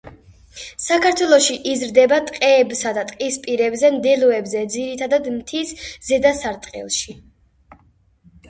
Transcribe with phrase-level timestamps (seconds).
[0.85, 5.75] საქართველოში იზრდება ტყეებსა და ტყისპირებზე, მდელოებზე, ძირითადად მთის
[6.09, 7.21] ზედა სარტყელში.